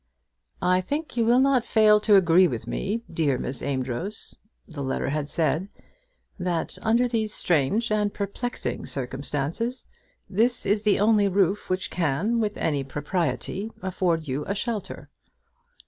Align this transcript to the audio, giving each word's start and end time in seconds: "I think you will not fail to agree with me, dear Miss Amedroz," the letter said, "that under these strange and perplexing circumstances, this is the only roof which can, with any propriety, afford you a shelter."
"I 0.63 0.81
think 0.81 1.15
you 1.15 1.25
will 1.25 1.39
not 1.39 1.63
fail 1.63 1.99
to 1.99 2.15
agree 2.15 2.47
with 2.47 2.65
me, 2.65 3.03
dear 3.13 3.37
Miss 3.37 3.61
Amedroz," 3.61 4.35
the 4.67 4.81
letter 4.81 5.11
said, 5.27 5.69
"that 6.39 6.75
under 6.81 7.07
these 7.07 7.35
strange 7.35 7.91
and 7.91 8.11
perplexing 8.11 8.87
circumstances, 8.87 9.85
this 10.27 10.65
is 10.65 10.81
the 10.81 10.99
only 10.99 11.27
roof 11.27 11.69
which 11.69 11.91
can, 11.91 12.39
with 12.39 12.57
any 12.57 12.83
propriety, 12.83 13.71
afford 13.83 14.27
you 14.27 14.43
a 14.47 14.55
shelter." 14.55 15.11